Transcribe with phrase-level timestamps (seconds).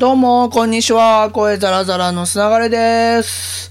[0.00, 1.28] どうも、こんにちは。
[1.30, 3.70] 声ザラザラのつながれです。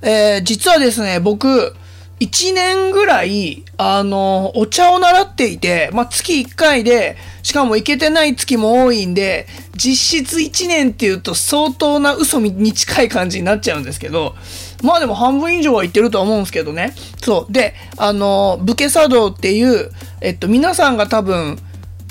[0.00, 1.74] えー、実はですね、僕、
[2.18, 14.34] 1年ぐらい、あの、お茶を習っていて、まあ、月1回で、しかも行けてない月も多いんで、実質1年っていうと相当な嘘に近い感じになっちゃうんですけど、
[14.82, 16.94] まあでも半分以上は行ってるとは思うんですけどね。
[17.22, 17.52] そう。
[17.52, 19.90] で、あの、武家茶道っていう、
[20.22, 21.58] えっと、皆さんが多分、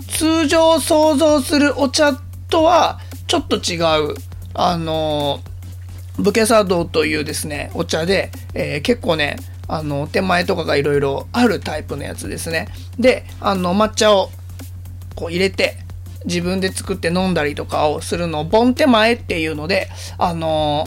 [0.08, 2.14] 通常想像するお茶
[2.48, 3.78] とはちょっと違
[4.12, 4.16] う、
[4.54, 5.42] あの、
[6.18, 12.68] 武家茶道というですね、お茶で、えー結構ね、あの、手前とかがいろいろあるタイプのやつですね。
[13.00, 14.30] で、あの、抹茶を
[15.16, 15.78] こう入れて、
[16.26, 20.86] 自分で作って飲んだりとかをするのを、盆手前っていうので、あの、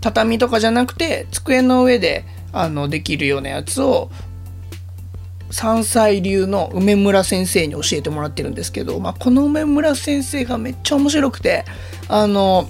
[0.00, 4.10] 畳とかじゃなくて、机の上で、あの、できるようなやつを、
[5.50, 11.64] 山菜流の梅村先生に教えてもらってるんですけど、まあ、この梅村先生がめっちゃ面白くて
[12.08, 12.68] あの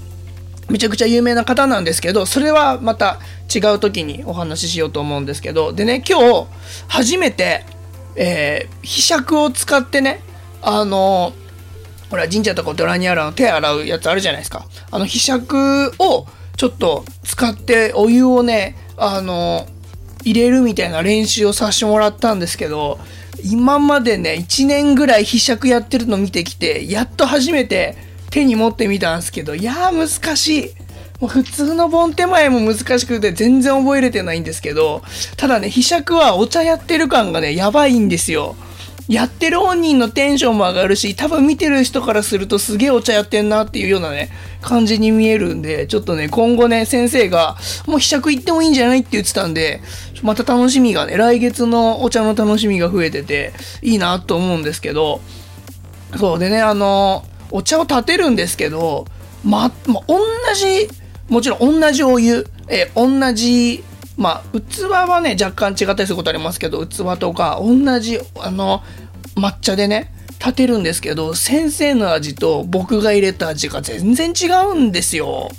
[0.71, 3.19] めちゃくちゃ有名な方なんですけどそれはまた
[3.55, 6.47] 違う時にお話ししようと思うんですけどでね今日
[6.89, 7.65] 初めて、
[8.17, 10.23] えー、ひしゃくを使ってね
[10.63, 11.33] あの
[12.09, 14.67] ほら神社とかお寺にあるの手洗うやつあるじゃないですか。
[14.91, 19.67] あのひしゃくをちょっと使ってお湯をねあの
[20.23, 22.99] 入れるみたいな練習をさせてもらったんですけど
[23.45, 27.97] 今までね1年ぐらいひしゃくやってるの見てきてやっと初めて
[28.31, 30.75] 手に持ってみたんですけどいやー難しい。
[31.21, 35.03] もう普通の盆手前も難しくて全然覚えれてないんですけど
[35.37, 38.57] ただねひしゃくはお茶やってる感がねやばいんですよ。
[39.11, 44.31] やってる本人のテンションも上がるし多分見てる人からするとすげえお茶やってんなっていうようなね
[44.61, 47.57] 感じに見えるんでちょっとね今後ね先生が
[47.89, 49.81] もうひしゃく行ってもいいんじゃないって言ってたんで
[50.23, 53.53] また楽しみがね来月のお茶の楽しみが増えてて
[53.83, 55.21] いいなと思うんですけど
[56.17, 59.07] そうでねあのお茶を立てるんですけど
[59.43, 60.21] ま、ま同
[60.55, 60.89] じ
[61.29, 63.83] もちろん同じお湯え同じ
[64.17, 68.83] まあ器はね若干違ったりすることありますけど器とか同じあの
[69.37, 75.51] 抹茶でね立てるんですけど先生の味と僕が入れた味が全然違うんですよ。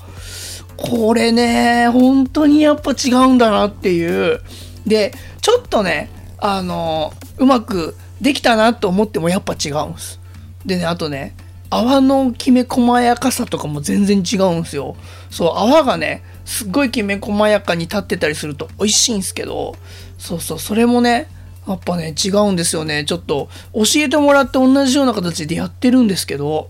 [0.78, 4.42] これね本当にやっぱ違うんだなっていう
[4.88, 10.20] でちょっとねあのうまくできたなと思ってもやっぱ違うんです。
[10.66, 11.36] でねあとね
[11.70, 14.96] 泡のきめ細やかさとかも全然違うんですよ。
[15.30, 19.76] そう泡がねすっごいきめ細やかに立ってたりすると美味しいんすけど
[20.18, 21.28] そうそうそれもね
[21.68, 23.06] やっぱね違うんですよね。
[23.06, 26.70] ちょっと教えてもらって同じような形でやってるんですけど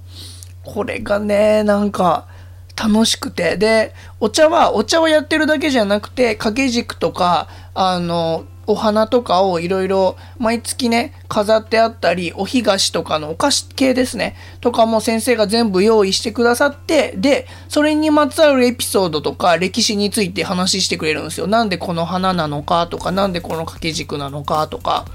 [0.64, 2.28] これがねなんか
[2.76, 3.58] 楽しくて。
[3.58, 25.06] でお茶はお茶をやってるだけじゃなくて掛け軸とかあのお花とかをいろいろ毎月ね飾ってあったりお干菓子とかのお菓子系ですねとかも先生が全部用意してくださってでそれにまつわるエピソードとか歴史について話してくれるんですよなんでこの花なのかとかなんでこの掛け軸なのかとか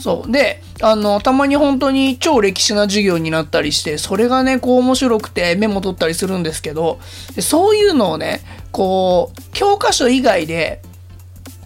[0.00, 0.32] そう。
[0.32, 6.98] で、あの、たまに本当に超歴史な授業になったりして、それがね、こう面白くてメモ取ったりするんですけど、
[7.34, 8.40] でそういうのをね、
[8.72, 10.82] こう、教科書以外で、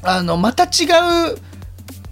[0.04, 0.86] あの、また違
[1.32, 1.38] う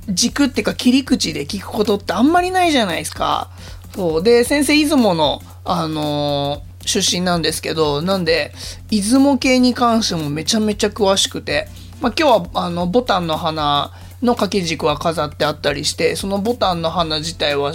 [0.09, 3.51] 軸っていうか切り口で聞くことってあんまりないじゃないですか。
[3.95, 4.23] そう。
[4.23, 8.53] で、先生、出雲の、あのー出身なんですけど、なんで、
[8.91, 11.69] 出雲系に関してもめちゃめちゃ詳しくて、
[12.01, 17.73] まあ、今日は、あの、ボタンの花の掛け軸は飾ってあったりして、そのボタンの花自体は、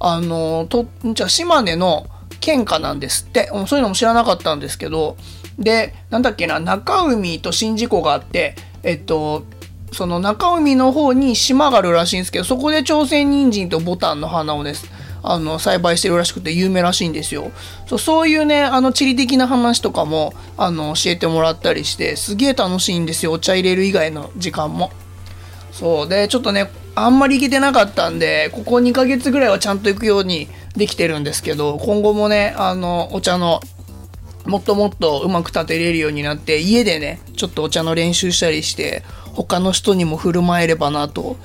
[0.00, 2.06] あの、と、じゃ島根の
[2.40, 3.48] 県下なんですって。
[3.66, 5.16] そういうのも知らなかったんですけど、
[5.58, 9.44] で、なんだっけな、中海と宍道湖があって、えっと、
[9.92, 14.86] その中海の方に島があるらしいんですけど、そこで朝鮮人参とボタンの花をです、
[15.22, 17.50] あの、栽培してるらしくて有名らしいんですよ。
[17.86, 23.32] そうそういうね、あの、地理的な話とかも、あの、教えてもらったりして、すげえ楽しいんですよ。
[23.32, 24.90] お茶入れる以外の時間も。
[25.72, 33.60] そうでちょっとねあんまり行けてなかったんでここ2ヶ月ぐらいはちゃんと行くようにできてるんですけど今後もねあのお茶の
[34.50, 41.36] もっともっとうまく立てれるようになって家でねちょっとお茶の練習したりして他の人にも振る舞えればなと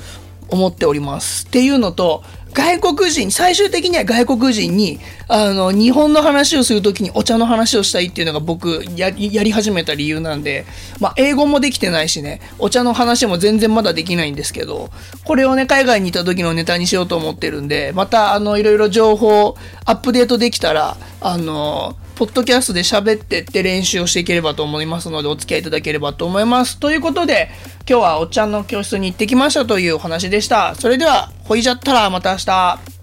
[0.50, 1.46] 思っております。
[1.46, 2.24] っていうのと
[2.56, 10.66] 外国人最終的には外国人にあの日本の話をする時にお茶の話をしたいっていうのが僕ややり始めた理由なんで、
[11.02, 14.90] まあ、英語もできてないしねお茶の話も全然まだできないんですけど
[15.26, 26.80] これをね海外にいた時のネタにしようと思ってるんでまたあのいろいろ情報アップデートできたらあのポッドキャストで喋ってって練習をしていければと思いますのでお付き合いいただければと思います。
[26.80, 27.50] ということで
[27.90, 30.76] 今日はお茶の教室に行ってきましたというお話でした。
[30.76, 32.95] それではほいじゃったらまた明日。